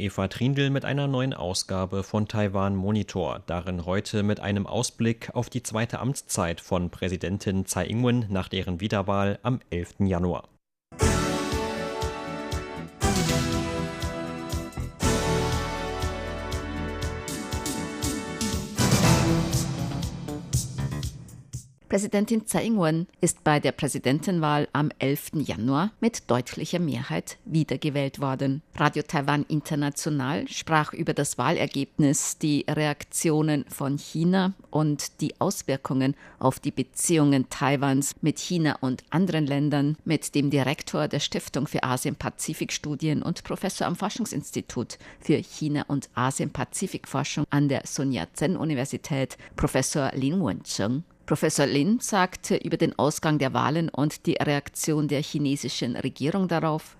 Eva 0.00 0.28
Trindl 0.28 0.70
mit 0.70 0.84
einer 0.84 1.08
neuen 1.08 1.34
Ausgabe 1.34 2.04
von 2.04 2.28
Taiwan 2.28 2.76
Monitor, 2.76 3.42
darin 3.46 3.84
heute 3.84 4.22
mit 4.22 4.38
einem 4.38 4.64
Ausblick 4.64 5.30
auf 5.34 5.50
die 5.50 5.64
zweite 5.64 5.98
Amtszeit 5.98 6.60
von 6.60 6.90
Präsidentin 6.90 7.66
Tsai 7.66 7.86
Ing-wen 7.86 8.26
nach 8.28 8.48
deren 8.48 8.80
Wiederwahl 8.80 9.40
am 9.42 9.58
11. 9.70 9.96
Januar. 9.98 10.48
Präsidentin 21.88 22.44
Tsai 22.44 22.66
Ing-wen 22.66 23.06
ist 23.22 23.44
bei 23.44 23.60
der 23.60 23.72
Präsidentenwahl 23.72 24.68
am 24.74 24.90
11. 24.98 25.30
Januar 25.36 25.90
mit 26.00 26.30
deutlicher 26.30 26.80
Mehrheit 26.80 27.38
wiedergewählt 27.46 28.20
worden. 28.20 28.60
Radio 28.76 29.02
Taiwan 29.02 29.46
International 29.48 30.46
sprach 30.48 30.92
über 30.92 31.14
das 31.14 31.38
Wahlergebnis, 31.38 32.36
die 32.36 32.66
Reaktionen 32.68 33.64
von 33.70 33.96
China 33.96 34.52
und 34.70 35.22
die 35.22 35.40
Auswirkungen 35.40 36.14
auf 36.38 36.60
die 36.60 36.72
Beziehungen 36.72 37.48
Taiwans 37.48 38.14
mit 38.20 38.38
China 38.38 38.76
und 38.82 39.02
anderen 39.08 39.46
Ländern 39.46 39.96
mit 40.04 40.34
dem 40.34 40.50
Direktor 40.50 41.08
der 41.08 41.20
Stiftung 41.20 41.66
für 41.66 41.84
Asien-Pazifik-Studien 41.84 43.22
und 43.22 43.44
Professor 43.44 43.86
am 43.86 43.96
Forschungsinstitut 43.96 44.98
für 45.20 45.36
China 45.36 45.86
und 45.88 46.10
Asien-Pazifik-Forschung 46.14 47.46
an 47.48 47.70
der 47.70 47.86
Sun 47.86 48.12
Yat-sen-Universität, 48.12 49.38
Professor 49.56 50.12
Lin 50.14 50.44
Wencheng. 50.44 51.04
Professor 51.28 51.66
Lin 51.66 51.98
sagte 52.00 52.56
über 52.56 52.78
den 52.78 52.98
Ausgang 52.98 53.38
der 53.38 53.52
Wahlen 53.52 53.90
und 53.90 54.24
die 54.24 54.38
Reaktion 54.40 55.08
der 55.08 55.20
chinesischen 55.20 55.94
Regierung 55.94 56.48
darauf. 56.48 56.96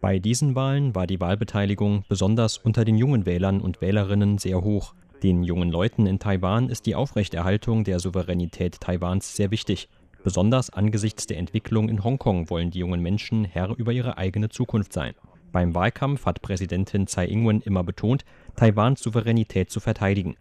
Bei 0.00 0.20
diesen 0.20 0.54
Wahlen 0.54 0.94
war 0.94 1.08
die 1.08 1.20
Wahlbeteiligung 1.20 2.04
besonders 2.08 2.58
unter 2.58 2.84
den 2.84 2.96
jungen 2.96 3.26
Wählern 3.26 3.60
und 3.60 3.80
Wählerinnen 3.80 4.38
sehr 4.38 4.60
hoch. 4.60 4.94
Den 5.24 5.42
jungen 5.42 5.72
Leuten 5.72 6.06
in 6.06 6.20
Taiwan 6.20 6.68
ist 6.68 6.86
die 6.86 6.94
Aufrechterhaltung 6.94 7.82
der 7.82 7.98
Souveränität 7.98 8.80
Taiwans 8.80 9.34
sehr 9.34 9.50
wichtig. 9.50 9.88
Besonders 10.22 10.70
angesichts 10.70 11.26
der 11.26 11.38
Entwicklung 11.38 11.88
in 11.88 12.04
Hongkong 12.04 12.50
wollen 12.50 12.70
die 12.70 12.78
jungen 12.78 13.02
Menschen 13.02 13.44
Herr 13.44 13.74
über 13.76 13.90
ihre 13.90 14.16
eigene 14.16 14.48
Zukunft 14.48 14.92
sein. 14.92 15.14
Beim 15.50 15.74
Wahlkampf 15.74 16.24
hat 16.24 16.40
Präsidentin 16.40 17.08
Tsai 17.08 17.26
Ing-wen 17.26 17.60
immer 17.62 17.82
betont, 17.82 18.24
Taiwans 18.54 19.02
Souveränität 19.02 19.70
zu 19.70 19.80
verteidigen. 19.80 20.36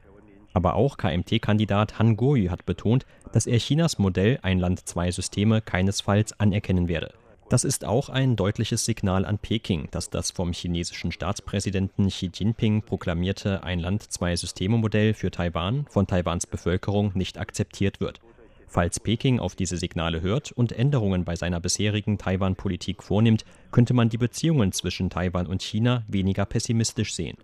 Aber 0.59 0.75
auch 0.75 0.97
KMT-Kandidat 0.97 1.99
Han 1.99 2.17
Kuo-yu 2.17 2.49
hat 2.49 2.65
betont, 2.65 3.05
dass 3.31 3.47
er 3.47 3.59
Chinas 3.59 3.97
Modell 3.97 4.39
Ein 4.41 4.59
Land, 4.59 4.89
zwei 4.89 5.09
Systeme 5.09 5.61
keinesfalls 5.61 6.37
anerkennen 6.37 6.89
werde. 6.89 7.13
Das 7.47 7.63
ist 7.63 7.85
auch 7.85 8.09
ein 8.09 8.35
deutliches 8.35 8.83
Signal 8.83 9.23
an 9.23 9.37
Peking, 9.37 9.87
dass 9.91 10.09
das 10.09 10.31
vom 10.31 10.51
chinesischen 10.51 11.13
Staatspräsidenten 11.13 12.09
Xi 12.09 12.29
Jinping 12.33 12.81
proklamierte 12.81 13.63
Ein 13.63 13.79
Land, 13.79 14.11
zwei 14.11 14.35
Systeme 14.35 14.75
Modell 14.75 15.13
für 15.13 15.31
Taiwan 15.31 15.85
von 15.89 16.07
Taiwans 16.07 16.45
Bevölkerung 16.45 17.13
nicht 17.13 17.37
akzeptiert 17.37 18.01
wird. 18.01 18.19
Falls 18.67 18.99
Peking 18.99 19.39
auf 19.39 19.55
diese 19.55 19.77
Signale 19.77 20.19
hört 20.19 20.51
und 20.51 20.73
Änderungen 20.73 21.23
bei 21.23 21.37
seiner 21.37 21.61
bisherigen 21.61 22.17
Taiwan-Politik 22.17 23.01
vornimmt, 23.01 23.45
könnte 23.71 23.93
man 23.93 24.09
die 24.09 24.17
Beziehungen 24.17 24.73
zwischen 24.73 25.09
Taiwan 25.09 25.47
und 25.47 25.63
China 25.63 26.03
weniger 26.09 26.45
pessimistisch 26.45 27.13
sehen. 27.13 27.37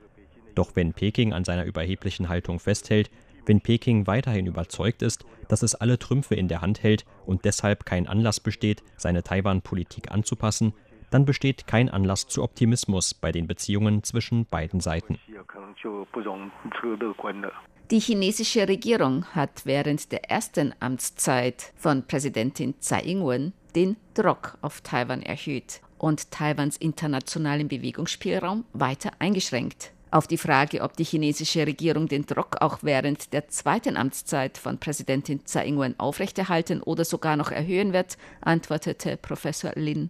Doch 0.56 0.76
wenn 0.76 0.94
Peking 0.94 1.34
an 1.34 1.44
seiner 1.44 1.66
überheblichen 1.66 2.30
Haltung 2.30 2.60
festhält, 2.60 3.12
wenn 3.46 3.62
Peking 3.62 4.08
weiterhin 4.08 4.48
überzeugt 4.48 5.02
ist, 5.02 5.26
dass 5.48 5.62
es 5.62 5.76
alle 5.76 6.00
Trümpfe 6.00 6.36
in 6.36 6.48
der 6.48 6.62
Hand 6.62 6.82
hält 6.82 7.06
und 7.26 7.46
deshalb 7.46 7.86
kein 7.86 8.08
Anlass 8.08 8.40
besteht, 8.40 8.84
seine 8.98 9.22
Taiwan-Politik 9.22 10.12
anzupassen, 10.12 10.74
dann 11.12 11.26
besteht 11.26 11.68
kein 11.68 11.90
Anlass 11.90 12.28
zu 12.28 12.42
Optimismus 12.44 13.14
bei 13.14 13.32
den 13.32 13.48
Beziehungen 13.48 14.04
zwischen 14.04 14.46
beiden 14.48 14.80
Seiten. 14.80 15.20
Die 17.92 18.00
chinesische 18.00 18.68
Regierung 18.68 19.26
hat 19.36 19.62
während 19.66 20.12
der 20.12 20.32
ersten 20.32 20.74
Amtszeit 20.80 21.72
von 21.76 22.08
Präsidentin 22.08 22.80
Tsai 22.80 23.02
Ing-wen 23.02 23.54
den 23.76 23.98
Druck 24.16 24.58
auf 24.62 24.82
Taiwan 24.82 25.22
erhöht 25.22 25.82
und 26.00 26.32
Taiwans 26.32 26.78
internationalen 26.78 27.68
Bewegungsspielraum 27.68 28.66
weiter 28.74 29.12
eingeschränkt. 29.20 29.95
Auf 30.12 30.28
die 30.28 30.38
Frage, 30.38 30.82
ob 30.82 30.96
die 30.96 31.04
chinesische 31.04 31.66
Regierung 31.68 32.08
den 32.08 32.26
Druck 32.26 32.62
auch 32.62 32.80
während 32.82 33.34
der 33.34 33.48
zweiten 33.50 33.98
Amtszeit 33.98 34.58
von 34.58 34.78
Präsidentin 34.78 35.46
Tsai 35.46 35.68
Ing-wen 35.68 36.00
aufrechterhalten 36.00 36.82
oder 36.82 37.04
sogar 37.04 37.36
noch 37.36 37.52
erhöhen 37.52 37.92
wird, 37.92 38.18
antwortete 38.42 39.18
Professor 39.18 39.72
Lin. 39.76 40.10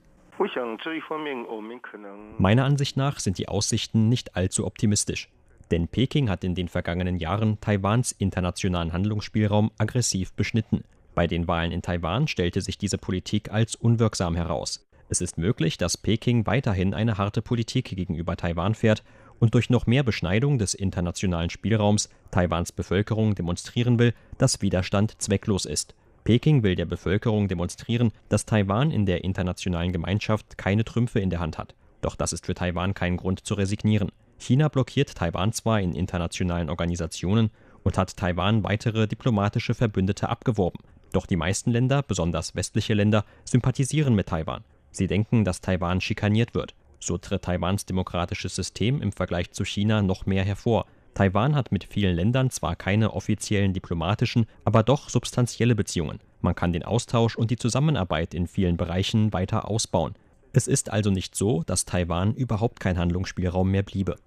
Meiner 2.38 2.66
Ansicht 2.66 2.98
nach 2.98 3.20
sind 3.20 3.38
die 3.38 3.48
Aussichten 3.48 4.10
nicht 4.10 4.36
allzu 4.36 4.66
optimistisch. 4.66 5.30
Denn 5.72 5.88
Peking 5.88 6.30
hat 6.30 6.44
in 6.44 6.54
den 6.56 6.68
vergangenen 6.68 7.18
Jahren 7.18 7.60
Taiwans 7.60 8.12
internationalen 8.12 8.94
Handlungsspielraum 8.94 9.72
aggressiv 9.78 10.34
beschnitten. 10.34 10.84
Bei 11.16 11.28
den 11.28 11.48
Wahlen 11.48 11.72
in 11.72 11.82
Taiwan 11.82 12.28
stellte 12.28 12.62
sich 12.62 12.78
diese 12.78 12.98
Politik 12.98 13.52
als 13.52 13.76
unwirksam 13.76 14.36
heraus. 14.36 14.86
Es 15.08 15.22
ist 15.22 15.38
möglich, 15.38 15.78
dass 15.78 15.98
Peking 15.98 16.46
weiterhin 16.46 16.94
eine 16.94 17.18
harte 17.18 17.42
Politik 17.42 17.96
gegenüber 17.96 18.36
Taiwan 18.36 18.76
fährt 18.76 19.04
und 19.40 19.54
durch 19.54 19.70
noch 19.70 19.88
mehr 19.88 20.04
Beschneidung 20.04 20.58
des 20.58 20.74
internationalen 20.74 21.50
Spielraums 21.50 22.10
Taiwans 22.32 22.72
Bevölkerung 22.72 23.36
demonstrieren 23.36 24.00
will, 24.00 24.14
dass 24.38 24.62
Widerstand 24.62 25.22
zwecklos 25.22 25.66
ist. 25.66 25.96
Peking 26.24 26.64
will 26.64 26.76
der 26.76 26.86
Bevölkerung 26.86 27.48
demonstrieren, 27.48 28.12
dass 28.30 28.46
Taiwan 28.46 28.90
in 28.90 29.06
der 29.06 29.24
internationalen 29.24 29.92
Gemeinschaft 29.92 30.58
keine 30.58 30.84
Trümpfe 30.84 31.20
in 31.20 31.30
der 31.30 31.40
Hand 31.40 31.58
hat. 31.58 31.76
Doch 32.02 32.16
das 32.16 32.34
ist 32.34 32.48
für 32.48 32.56
Taiwan 32.56 32.94
kein 32.94 33.18
Grund 33.18 33.46
zu 33.46 33.54
resignieren. 33.54 34.12
China 34.38 34.68
blockiert 34.68 35.16
Taiwan 35.16 35.54
zwar 35.54 35.82
in 35.82 35.94
internationalen 35.94 36.70
Organisationen 36.70 37.52
und 37.84 37.98
hat 37.98 38.18
Taiwan 38.18 38.64
weitere 38.64 39.08
diplomatische 39.08 39.76
Verbündete 39.76 40.30
abgeworben. 40.30 40.80
Doch 41.14 41.28
die 41.28 41.38
meisten 41.38 41.72
Länder, 41.72 42.02
besonders 42.02 42.56
westliche 42.56 42.94
Länder, 42.94 43.24
sympathisieren 43.46 44.16
mit 44.16 44.28
Taiwan. 44.28 44.64
Sie 44.92 45.08
denken, 45.08 45.46
dass 45.46 45.62
Taiwan 45.62 46.02
schikaniert 46.02 46.56
wird. 46.56 46.74
So 47.00 47.18
tritt 47.18 47.44
Taiwans 47.44 47.86
demokratisches 47.86 48.56
System 48.56 49.02
im 49.02 49.12
Vergleich 49.12 49.52
zu 49.52 49.66
China 49.66 50.02
noch 50.02 50.26
mehr 50.26 50.44
hervor. 50.44 50.86
Taiwan 51.14 51.56
hat 51.56 51.72
mit 51.72 51.86
vielen 51.86 52.16
Ländern 52.16 52.50
zwar 52.50 52.76
keine 52.76 53.14
offiziellen 53.14 53.74
diplomatischen, 53.74 54.48
aber 54.66 54.84
doch 54.84 55.10
substanzielle 55.10 55.74
Beziehungen. 55.74 56.20
Man 56.42 56.56
kann 56.56 56.74
den 56.74 56.84
Austausch 56.84 57.38
und 57.38 57.52
die 57.52 57.56
Zusammenarbeit 57.56 58.34
in 58.34 58.48
vielen 58.48 58.76
Bereichen 58.76 59.32
weiter 59.32 59.70
ausbauen. 59.70 60.16
Es 60.52 60.68
ist 60.68 60.92
also 60.92 61.12
nicht 61.12 61.36
so, 61.36 61.64
dass 61.64 61.86
Taiwan 61.86 62.34
überhaupt 62.34 62.80
kein 62.80 62.98
Handlungsspielraum 62.98 63.72
mehr 63.72 63.84
bliebe. 63.84 64.18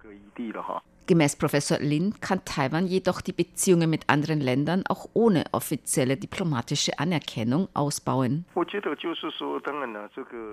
Gemäß 1.09 1.37
Professor 1.37 1.79
Lin 1.79 2.13
kann 2.21 2.45
Taiwan 2.45 2.85
jedoch 2.85 3.21
die 3.21 3.33
Beziehungen 3.33 3.89
mit 3.89 4.03
anderen 4.05 4.39
Ländern 4.39 4.83
auch 4.85 5.09
ohne 5.13 5.45
offizielle 5.53 6.17
diplomatische 6.17 6.99
Anerkennung 6.99 7.67
ausbauen. 7.73 8.45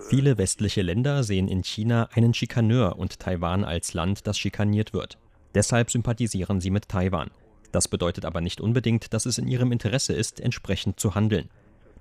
Viele 0.08 0.38
westliche 0.38 0.80
Länder 0.80 1.24
sehen 1.24 1.48
in 1.48 1.62
China 1.62 2.08
einen 2.14 2.32
Schikaneur 2.32 2.98
und 2.98 3.20
Taiwan 3.20 3.64
als 3.64 3.92
Land, 3.92 4.26
das 4.26 4.38
schikaniert 4.38 4.94
wird. 4.94 5.18
Deshalb 5.54 5.90
sympathisieren 5.90 6.62
sie 6.62 6.70
mit 6.70 6.88
Taiwan. 6.88 7.30
Das 7.70 7.86
bedeutet 7.86 8.24
aber 8.24 8.40
nicht 8.40 8.62
unbedingt, 8.62 9.12
dass 9.12 9.26
es 9.26 9.36
in 9.36 9.48
ihrem 9.48 9.72
Interesse 9.72 10.14
ist, 10.14 10.40
entsprechend 10.40 10.98
zu 10.98 11.14
handeln. 11.14 11.50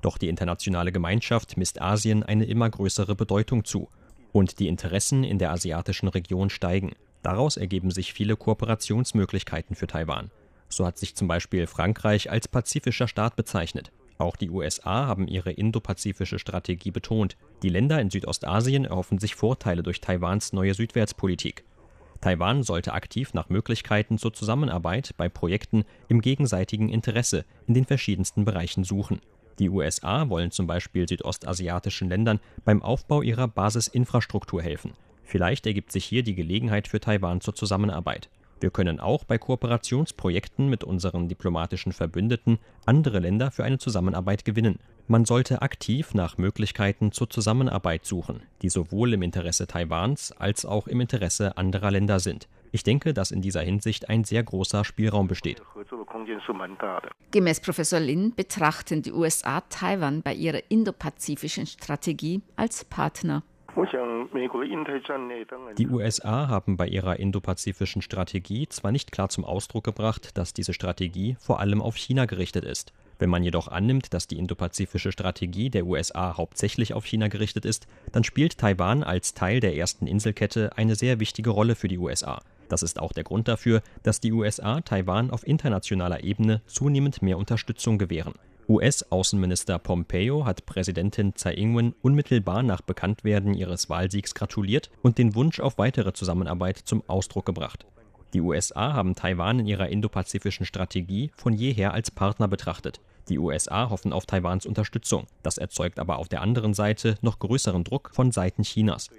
Doch 0.02 0.18
die 0.18 0.30
internationale 0.30 0.94
Gemeinschaft 0.94 1.58
misst 1.58 1.82
Asien 1.82 2.24
eine 2.24 2.46
immer 2.46 2.70
größere 2.70 3.16
Bedeutung 3.16 3.66
zu. 3.66 3.90
Und 4.32 4.60
die 4.60 4.70
Interessen 4.70 5.26
in 5.26 5.40
der 5.40 5.52
asiatischen 5.52 6.08
Region 6.08 6.50
steigen. 6.50 6.94
Daraus 7.26 7.58
ergeben 7.58 7.90
sich 7.90 8.14
viele 8.14 8.36
Kooperationsmöglichkeiten 8.36 9.76
für 9.76 9.88
Taiwan. 9.88 10.30
So 10.70 10.86
hat 10.86 11.00
sich 11.00 11.16
zum 11.16 11.28
Beispiel 11.28 11.66
Frankreich 11.66 12.30
als 12.30 12.48
pazifischer 12.48 13.08
Staat 13.08 13.36
bezeichnet. 13.36 13.92
Auch 14.20 14.36
die 14.36 14.52
USA 14.52 15.08
haben 15.08 15.28
ihre 15.28 15.52
indopazifische 15.52 16.38
Strategie 16.38 16.92
betont. 16.92 17.36
Die 17.64 17.70
Länder 17.70 18.00
in 18.00 18.12
Südostasien 18.12 18.86
erhoffen 18.86 19.18
sich 19.18 19.34
Vorteile 19.34 19.82
durch 19.82 20.02
Taiwans 20.02 20.54
neue 20.54 20.76
Südwärtspolitik. 20.76 21.64
Taiwan 22.22 22.62
sollte 22.62 22.94
aktiv 22.94 23.34
nach 23.34 23.50
Möglichkeiten 23.50 24.20
zur 24.20 24.32
Zusammenarbeit 24.32 25.16
bei 25.18 25.28
Projekten 25.28 25.84
im 26.08 26.22
gegenseitigen 26.22 26.90
Interesse 26.90 27.44
in 27.66 27.74
den 27.74 27.86
verschiedensten 27.86 28.46
Bereichen 28.46 28.84
suchen. 28.84 29.20
Die 29.58 29.72
USA 29.72 30.30
wollen 30.30 30.52
zum 30.52 30.68
Beispiel 30.68 31.10
südostasiatischen 31.10 32.08
Ländern 32.08 32.40
beim 32.66 32.84
Aufbau 32.84 33.24
ihrer 33.24 33.48
Basisinfrastruktur 33.48 34.62
helfen. 34.62 34.94
Vielleicht 35.26 35.66
ergibt 35.66 35.92
sich 35.92 36.06
hier 36.06 36.24
die 36.24 36.36
Gelegenheit 36.36 36.88
für 36.88 37.00
Taiwan 37.00 37.42
zur 37.42 37.56
Zusammenarbeit. 37.56 38.30
Wir 38.62 38.70
können 38.70 39.00
auch 39.00 39.26
bei 39.26 39.38
Kooperationsprojekten 39.38 40.70
mit 40.70 40.84
unseren 40.84 41.28
diplomatischen 41.28 41.92
Verbündeten 41.92 42.60
andere 42.86 43.20
Länder 43.20 43.52
für 43.52 43.66
eine 43.66 43.80
Zusammenarbeit 43.80 44.46
gewinnen. 44.46 44.80
Man 45.08 45.26
sollte 45.26 45.62
aktiv 45.62 46.14
nach 46.14 46.38
Möglichkeiten 46.38 47.12
zur 47.12 47.30
Zusammenarbeit 47.30 48.06
suchen, 48.06 48.44
die 48.62 48.70
sowohl 48.70 49.14
im 49.14 49.24
Interesse 49.24 49.68
Taiwans 49.68 50.32
als 50.32 50.66
auch 50.66 50.88
im 50.88 51.02
Interesse 51.02 51.58
anderer 51.58 51.92
Länder 51.92 52.20
sind. 52.20 52.48
Ich 52.72 52.84
denke, 52.84 53.14
dass 53.14 53.32
in 53.32 53.42
dieser 53.42 53.62
Hinsicht 53.62 54.10
ein 54.10 54.24
sehr 54.24 54.44
großer 54.44 54.84
Spielraum 54.84 55.28
besteht. 55.28 55.62
Gemäß 57.32 57.60
Professor 57.60 58.00
Lin 58.00 58.34
betrachten 58.36 59.02
die 59.02 59.12
USA 59.12 59.62
Taiwan 59.62 60.22
bei 60.22 60.34
ihrer 60.34 60.62
indopazifischen 60.70 61.68
Strategie 61.68 62.42
als 62.56 62.86
Partner. 62.86 63.44
Die 65.78 65.88
USA 65.88 66.48
haben 66.48 66.78
bei 66.78 66.88
ihrer 66.88 67.20
indopazifischen 67.20 68.02
Strategie 68.02 68.70
zwar 68.70 68.94
nicht 68.94 69.12
klar 69.12 69.28
zum 69.28 69.44
Ausdruck 69.44 69.84
gebracht, 69.84 70.38
dass 70.38 70.54
diese 70.54 70.74
Strategie 70.74 71.36
vor 71.40 71.60
allem 71.60 71.82
auf 71.82 71.98
China 71.98 72.26
gerichtet 72.26 72.64
ist. 72.64 72.94
Wenn 73.20 73.30
man 73.30 73.44
jedoch 73.44 73.68
annimmt, 73.68 74.14
dass 74.14 74.28
die 74.28 74.38
indopazifische 74.38 75.12
Strategie 75.12 75.70
der 75.70 75.86
USA 75.86 76.38
hauptsächlich 76.38 76.94
auf 76.94 77.06
China 77.06 77.28
gerichtet 77.28 77.66
ist, 77.66 77.88
dann 78.12 78.24
spielt 78.24 78.58
Taiwan 78.58 79.04
als 79.04 79.34
Teil 79.34 79.60
der 79.60 79.76
ersten 79.76 80.08
Inselkette 80.08 80.78
eine 80.78 80.96
sehr 80.96 81.20
wichtige 81.20 81.50
Rolle 81.50 81.76
für 81.76 81.90
die 81.90 81.98
USA. 81.98 82.42
Das 82.70 82.82
ist 82.82 83.00
auch 83.00 83.12
der 83.12 83.24
Grund 83.24 83.48
dafür, 83.48 83.82
dass 84.04 84.22
die 84.22 84.32
USA 84.32 84.82
Taiwan 84.82 85.32
auf 85.32 85.46
internationaler 85.46 86.24
Ebene 86.24 86.62
zunehmend 86.66 87.22
mehr 87.22 87.38
Unterstützung 87.38 87.98
gewähren. 87.98 88.34
US-Außenminister 88.68 89.78
Pompeo 89.78 90.44
hat 90.46 90.66
Präsidentin 90.66 91.36
Tsai 91.36 91.54
Ing-wen 91.54 91.94
unmittelbar 92.02 92.64
nach 92.64 92.82
Bekanntwerden 92.82 93.54
ihres 93.54 93.92
Wahlsiegs 93.92 94.34
gratuliert 94.34 94.90
und 95.04 95.20
den 95.20 95.36
Wunsch 95.36 95.60
auf 95.60 95.78
weitere 95.78 96.14
Zusammenarbeit 96.14 96.78
zum 96.78 97.04
Ausdruck 97.08 97.46
gebracht. 97.46 97.86
Die 98.34 98.42
USA 98.42 98.94
haben 98.94 99.14
Taiwan 99.14 99.60
in 99.60 99.68
ihrer 99.68 99.90
indopazifischen 99.90 100.66
Strategie 100.66 101.32
von 101.36 101.54
jeher 101.54 101.94
als 101.94 102.10
Partner 102.10 102.48
betrachtet. 102.48 103.02
Die 103.30 103.38
USA 103.38 103.92
hoffen 103.92 104.12
auf 104.12 104.26
Taiwans 104.26 104.66
Unterstützung. 104.66 105.28
Das 105.44 105.60
erzeugt 105.60 106.00
aber 106.00 106.18
auf 106.18 106.28
der 106.28 106.42
anderen 106.42 106.74
Seite 106.74 107.18
noch 107.22 107.38
größeren 107.38 107.84
Druck 107.84 108.10
von 108.14 108.32
Seiten 108.32 108.64
Chinas. 108.64 109.12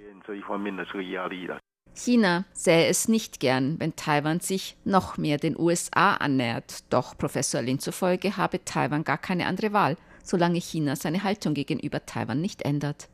China 1.96 2.44
sähe 2.52 2.86
es 2.86 3.08
nicht 3.08 3.40
gern, 3.40 3.80
wenn 3.80 3.96
Taiwan 3.96 4.40
sich 4.40 4.76
noch 4.84 5.16
mehr 5.16 5.38
den 5.38 5.58
USA 5.58 6.14
annähert. 6.14 6.84
Doch 6.92 7.16
Professor 7.16 7.62
Lin 7.62 7.78
zufolge 7.78 8.36
habe 8.36 8.64
Taiwan 8.64 9.02
gar 9.02 9.18
keine 9.18 9.46
andere 9.46 9.72
Wahl, 9.72 9.96
solange 10.22 10.58
China 10.58 10.94
seine 10.96 11.24
Haltung 11.24 11.54
gegenüber 11.54 12.04
Taiwan 12.04 12.40
nicht 12.40 12.62
ändert. 12.62 13.08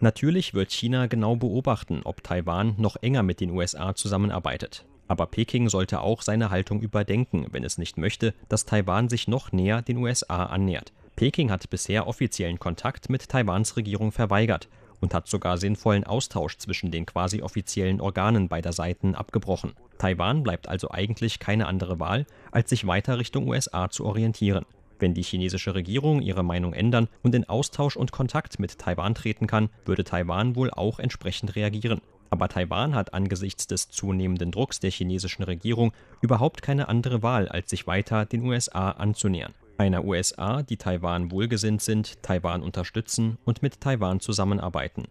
Natürlich 0.00 0.54
wird 0.54 0.70
China 0.72 1.06
genau 1.06 1.36
beobachten, 1.36 2.02
ob 2.04 2.22
Taiwan 2.22 2.74
noch 2.78 2.96
enger 2.96 3.22
mit 3.22 3.40
den 3.40 3.50
USA 3.50 3.94
zusammenarbeitet. 3.94 4.84
Aber 5.08 5.26
Peking 5.26 5.68
sollte 5.68 6.00
auch 6.00 6.22
seine 6.22 6.50
Haltung 6.50 6.80
überdenken, 6.82 7.46
wenn 7.50 7.64
es 7.64 7.78
nicht 7.78 7.98
möchte, 7.98 8.34
dass 8.48 8.64
Taiwan 8.64 9.08
sich 9.08 9.26
noch 9.26 9.52
näher 9.52 9.82
den 9.82 9.96
USA 9.96 10.44
annähert. 10.44 10.92
Peking 11.16 11.50
hat 11.50 11.68
bisher 11.70 12.06
offiziellen 12.06 12.58
Kontakt 12.58 13.10
mit 13.10 13.28
Taiwans 13.28 13.76
Regierung 13.76 14.12
verweigert 14.12 14.68
und 15.00 15.14
hat 15.14 15.28
sogar 15.28 15.58
sinnvollen 15.58 16.04
Austausch 16.04 16.58
zwischen 16.58 16.90
den 16.90 17.06
quasi 17.06 17.42
offiziellen 17.42 18.00
Organen 18.00 18.48
beider 18.48 18.72
Seiten 18.72 19.14
abgebrochen. 19.14 19.72
Taiwan 19.98 20.42
bleibt 20.42 20.68
also 20.68 20.90
eigentlich 20.90 21.38
keine 21.38 21.66
andere 21.66 21.98
Wahl, 22.00 22.26
als 22.52 22.70
sich 22.70 22.86
weiter 22.86 23.18
Richtung 23.18 23.48
USA 23.48 23.90
zu 23.90 24.04
orientieren. 24.04 24.64
Wenn 24.98 25.14
die 25.14 25.22
chinesische 25.22 25.74
Regierung 25.74 26.20
ihre 26.20 26.42
Meinung 26.42 26.74
ändern 26.74 27.08
und 27.22 27.34
in 27.34 27.48
Austausch 27.48 27.96
und 27.96 28.12
Kontakt 28.12 28.58
mit 28.58 28.78
Taiwan 28.78 29.14
treten 29.14 29.46
kann, 29.46 29.70
würde 29.86 30.04
Taiwan 30.04 30.56
wohl 30.56 30.70
auch 30.70 30.98
entsprechend 30.98 31.56
reagieren. 31.56 32.02
Aber 32.28 32.48
Taiwan 32.48 32.94
hat 32.94 33.14
angesichts 33.14 33.66
des 33.66 33.88
zunehmenden 33.88 34.52
Drucks 34.52 34.78
der 34.78 34.90
chinesischen 34.90 35.42
Regierung 35.42 35.92
überhaupt 36.20 36.62
keine 36.62 36.88
andere 36.88 37.22
Wahl, 37.22 37.48
als 37.48 37.70
sich 37.70 37.86
weiter 37.86 38.26
den 38.26 38.44
USA 38.44 38.90
anzunähern 38.90 39.54
einer 39.80 40.04
USA, 40.04 40.62
die 40.62 40.76
Taiwan 40.76 41.30
wohlgesinnt 41.30 41.80
sind, 41.80 42.22
Taiwan 42.22 42.62
unterstützen 42.62 43.38
und 43.46 43.62
mit 43.62 43.80
Taiwan 43.80 44.20
zusammenarbeiten. 44.20 45.08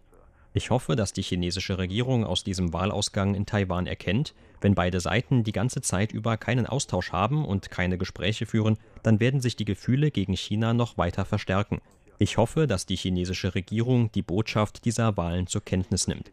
Ich 0.52 0.70
hoffe, 0.70 0.94
dass 0.94 1.12
die 1.12 1.22
chinesische 1.22 1.78
Regierung 1.78 2.24
aus 2.24 2.44
diesem 2.44 2.72
Wahlausgang 2.72 3.34
in 3.34 3.46
Taiwan 3.46 3.88
erkennt, 3.88 4.32
wenn 4.60 4.76
beide 4.76 5.00
Seiten 5.00 5.42
die 5.42 5.50
ganze 5.50 5.80
Zeit 5.80 6.12
über 6.12 6.36
keinen 6.36 6.66
Austausch 6.66 7.10
haben 7.10 7.44
und 7.44 7.72
keine 7.72 7.98
Gespräche 7.98 8.46
führen, 8.46 8.78
dann 9.02 9.18
werden 9.18 9.40
sich 9.40 9.56
die 9.56 9.64
Gefühle 9.64 10.12
gegen 10.12 10.36
China 10.36 10.72
noch 10.72 10.96
weiter 10.96 11.24
verstärken. 11.24 11.80
Ich 12.18 12.36
hoffe, 12.36 12.68
dass 12.68 12.86
die 12.86 12.96
chinesische 12.96 13.56
Regierung 13.56 14.12
die 14.12 14.22
Botschaft 14.22 14.84
dieser 14.84 15.16
Wahlen 15.16 15.48
zur 15.48 15.64
Kenntnis 15.64 16.06
nimmt. 16.06 16.30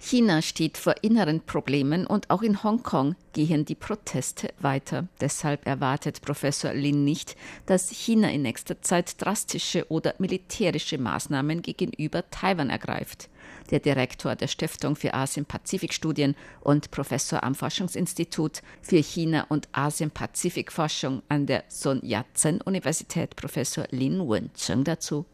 China 0.00 0.42
steht 0.42 0.78
vor 0.78 0.94
inneren 1.02 1.40
Problemen 1.40 2.06
und 2.06 2.30
auch 2.30 2.42
in 2.42 2.62
Hongkong 2.62 3.16
gehen 3.32 3.64
die 3.64 3.74
Proteste 3.74 4.50
weiter. 4.60 5.08
Deshalb 5.20 5.66
erwartet 5.66 6.22
Professor 6.22 6.72
Lin 6.72 7.04
nicht, 7.04 7.36
dass 7.66 7.90
China 7.90 8.30
in 8.30 8.42
nächster 8.42 8.80
Zeit 8.82 9.20
drastische 9.20 9.90
oder 9.90 10.14
militärische 10.18 10.98
Maßnahmen 10.98 11.62
gegenüber 11.62 12.28
Taiwan 12.30 12.70
ergreift. 12.70 13.28
Der 13.70 13.80
Direktor 13.80 14.36
der 14.36 14.48
Stiftung 14.48 14.96
für 14.96 15.14
Asien-Pazifik-Studien 15.14 16.36
und 16.60 16.90
Professor 16.90 17.42
am 17.42 17.54
Forschungsinstitut 17.54 18.62
für 18.82 18.98
China- 18.98 19.46
und 19.48 19.68
Asien-Pazifik-Forschung 19.72 21.22
an 21.28 21.46
der 21.46 21.64
Sun 21.68 22.00
Yat-sen-Universität, 22.02 23.34
Professor 23.34 23.86
Lin 23.90 24.20
Wencheng, 24.20 24.84
dazu. 24.84 25.26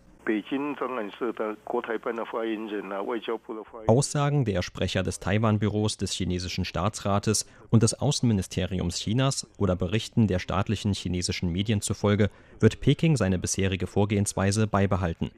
Aussagen 3.89 4.45
der 4.45 4.63
Sprecher 4.63 5.03
des 5.03 5.19
Taiwan-Büros 5.19 5.97
des 5.97 6.13
chinesischen 6.13 6.65
Staatsrates 6.65 7.47
und 7.71 7.83
des 7.83 7.95
Außenministeriums 7.95 9.01
Chinas 9.01 9.49
oder 9.59 9.75
Berichten 9.75 10.29
der 10.29 10.39
staatlichen 10.39 10.93
chinesischen 10.93 11.51
Medien 11.51 11.81
zufolge 11.81 12.31
wird 12.61 12.81
Peking 12.81 13.17
seine 13.17 13.39
bisherige 13.39 13.87
Vorgehensweise 13.87 14.67
beibehalten. 14.67 15.31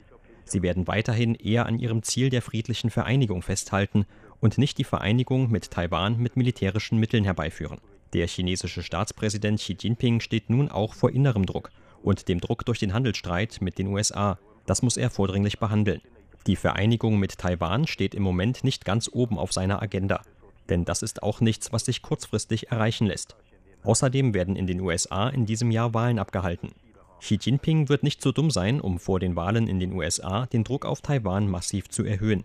Sie 0.43 0.61
werden 0.61 0.87
weiterhin 0.87 1.33
eher 1.33 1.65
an 1.65 1.79
ihrem 1.79 2.03
Ziel 2.03 2.29
der 2.29 2.43
friedlichen 2.43 2.91
Vereinigung 2.91 3.41
festhalten 3.41 4.05
und 4.39 4.59
nicht 4.59 4.77
die 4.77 4.83
Vereinigung 4.83 5.49
mit 5.49 5.71
Taiwan 5.71 6.19
mit 6.19 6.37
militärischen 6.37 6.99
Mitteln 6.99 7.23
herbeiführen. 7.23 7.79
Der 8.13 8.27
chinesische 8.27 8.83
Staatspräsident 8.83 9.59
Xi 9.59 9.75
Jinping 9.79 10.19
steht 10.19 10.51
nun 10.51 10.69
auch 10.69 10.93
vor 10.93 11.09
innerem 11.09 11.47
Druck 11.47 11.71
und 12.03 12.27
dem 12.27 12.39
Druck 12.39 12.63
durch 12.65 12.77
den 12.77 12.93
Handelsstreit 12.93 13.57
mit 13.61 13.79
den 13.79 13.87
USA, 13.87 14.37
das 14.65 14.81
muss 14.81 14.97
er 14.97 15.09
vordringlich 15.09 15.59
behandeln. 15.59 16.01
Die 16.47 16.55
Vereinigung 16.55 17.17
mit 17.17 17.37
Taiwan 17.37 17.87
steht 17.87 18.13
im 18.13 18.23
Moment 18.23 18.63
nicht 18.63 18.85
ganz 18.85 19.09
oben 19.11 19.39
auf 19.39 19.51
seiner 19.51 19.81
Agenda. 19.81 20.21
Denn 20.69 20.85
das 20.85 21.01
ist 21.01 21.23
auch 21.23 21.41
nichts, 21.41 21.73
was 21.73 21.85
sich 21.85 22.01
kurzfristig 22.01 22.71
erreichen 22.71 23.07
lässt. 23.07 23.35
Außerdem 23.83 24.33
werden 24.33 24.55
in 24.55 24.67
den 24.67 24.79
USA 24.81 25.29
in 25.29 25.45
diesem 25.45 25.71
Jahr 25.71 25.93
Wahlen 25.93 26.19
abgehalten. 26.19 26.71
Xi 27.19 27.39
Jinping 27.41 27.89
wird 27.89 28.03
nicht 28.03 28.21
so 28.21 28.31
dumm 28.31 28.51
sein, 28.51 28.81
um 28.81 28.99
vor 28.99 29.19
den 29.19 29.35
Wahlen 29.35 29.67
in 29.67 29.79
den 29.79 29.93
USA 29.93 30.45
den 30.45 30.63
Druck 30.63 30.85
auf 30.85 31.01
Taiwan 31.01 31.47
massiv 31.47 31.89
zu 31.89 32.03
erhöhen. 32.03 32.43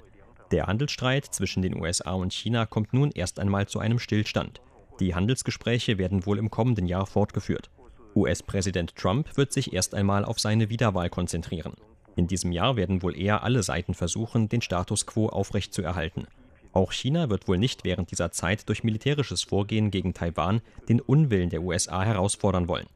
Der 0.51 0.67
Handelsstreit 0.67 1.27
zwischen 1.27 1.63
den 1.63 1.81
USA 1.81 2.13
und 2.13 2.33
China 2.33 2.67
kommt 2.67 2.93
nun 2.93 3.11
erst 3.13 3.39
einmal 3.39 3.69
zu 3.69 3.79
einem 3.79 3.99
Stillstand. 3.99 4.61
Die 4.99 5.15
Handelsgespräche 5.15 5.99
werden 5.99 6.27
wohl 6.27 6.39
im 6.39 6.51
kommenden 6.51 6.87
Jahr 6.87 7.07
fortgeführt. 7.07 7.71
US-Präsident 8.15 8.97
Trump 8.97 9.37
wird 9.37 9.53
sich 9.53 9.73
erst 9.73 9.95
einmal 9.95 10.25
auf 10.25 10.41
seine 10.41 10.69
Wiederwahl 10.69 11.09
konzentrieren. 11.09 11.75
In 12.17 12.27
diesem 12.27 12.53
Jahr 12.53 12.77
werden 12.77 13.03
wohl 13.03 13.17
eher 13.17 13.43
alle 13.43 13.63
Seiten 13.63 13.95
versuchen, 13.95 14.49
den 14.49 14.63
Status 14.63 15.07
quo 15.07 15.29
aufrechtzuerhalten. 15.29 16.27
Auch 16.73 16.93
China 16.93 17.31
wird 17.31 17.49
wohl 17.49 17.59
nicht 17.59 17.85
während 17.85 18.11
dieser 18.11 18.31
Zeit 18.31 18.69
durch 18.69 18.85
militärisches 18.85 19.43
Vorgehen 19.43 19.91
gegen 19.91 20.15
Taiwan 20.15 20.61
den 20.89 21.01
Unwillen 21.01 21.51
der 21.51 21.63
USA 21.63 22.05
herausfordern 22.05 22.69
wollen. 22.69 22.87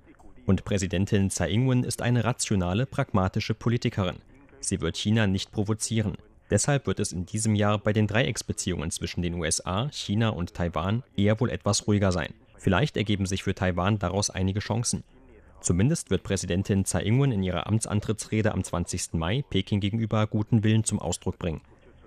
Und 0.46 0.64
Präsidentin 0.64 1.30
Tsai 1.30 1.50
Ing-wen 1.50 1.84
ist 1.84 2.02
eine 2.02 2.24
rationale, 2.24 2.86
pragmatische 2.86 3.54
Politikerin. 3.54 4.16
Sie 4.60 4.80
wird 4.80 4.96
China 4.96 5.26
nicht 5.26 5.52
provozieren. 5.52 6.16
Deshalb 6.50 6.86
wird 6.86 7.00
es 7.00 7.12
in 7.12 7.26
diesem 7.26 7.54
Jahr 7.54 7.78
bei 7.78 7.92
den 7.92 8.06
Dreiecksbeziehungen 8.06 8.90
zwischen 8.90 9.22
den 9.22 9.34
USA, 9.34 9.88
China 9.90 10.28
und 10.28 10.54
Taiwan 10.54 11.02
eher 11.16 11.40
wohl 11.40 11.50
etwas 11.50 11.86
ruhiger 11.86 12.12
sein. 12.12 12.34
Vielleicht 12.58 12.96
ergeben 12.96 13.26
sich 13.26 13.42
für 13.42 13.54
Taiwan 13.54 13.98
daraus 13.98 14.30
einige 14.30 14.60
Chancen. 14.60 15.02
Zumindest 15.64 16.10
wird 16.10 16.24
Präsidentin 16.24 16.84
Tsai 16.84 17.04
Ing-wen 17.04 17.32
in 17.32 17.42
ihrer 17.42 17.66
Amtsantrittsrede 17.66 18.52
am 18.52 18.62
20. 18.62 19.14
Mai 19.14 19.42
Peking 19.48 19.80
gegenüber 19.80 20.26
guten 20.26 20.62
Willen 20.62 20.84
zum 20.84 20.98
Ausdruck 20.98 21.38
bringen. 21.38 21.62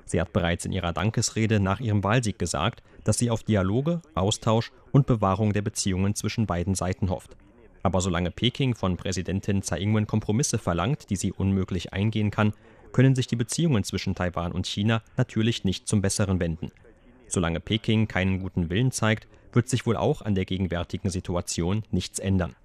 Sie 0.06 0.22
hat 0.22 0.32
bereits 0.32 0.66
in 0.66 0.72
ihrer 0.72 0.94
Dankesrede 0.94 1.60
nach 1.60 1.80
ihrem 1.80 2.04
Wahlsieg 2.04 2.38
gesagt, 2.38 2.84
dass 3.04 3.18
sie 3.18 3.32
auf 3.32 3.42
Dialoge, 3.42 4.04
Austausch 4.14 4.72
und 4.92 5.08
Bewahrung 5.08 5.54
der 5.54 5.64
Beziehungen 5.64 6.14
zwischen 6.14 6.46
beiden 6.46 6.76
Seiten 6.76 7.10
hofft. 7.10 7.36
Aber 7.82 8.00
solange 8.00 8.30
Peking 8.30 8.76
von 8.76 8.96
Präsidentin 8.96 9.64
Tsai 9.64 9.80
Ing-wen 9.80 10.06
Kompromisse 10.06 10.60
verlangt, 10.60 11.10
die 11.10 11.16
sie 11.16 11.32
unmöglich 11.32 11.94
eingehen 11.94 12.30
kann, 12.30 12.54
können 12.92 13.16
sich 13.16 13.26
die 13.26 13.36
Beziehungen 13.36 13.84
zwischen 13.84 14.14
Taiwan 14.14 14.52
und 14.52 14.68
China 14.68 15.02
natürlich 15.18 15.64
nicht 15.64 15.88
zum 15.88 16.04
Besseren 16.04 16.40
wenden. 16.40 16.70
Solange 17.28 17.60
Peking 17.60 18.08
keinen 18.08 18.40
guten 18.40 18.70
Willen 18.70 18.92
zeigt, 18.92 19.28
wird 19.52 19.68
sich 19.68 19.88
wohl 19.88 19.98
auch 19.98 20.22
an 20.22 20.36
der 20.36 20.46
gegenwärtigen 20.46 21.10
Situation 21.10 21.82
nichts 21.90 22.20
ändern. 22.20 22.56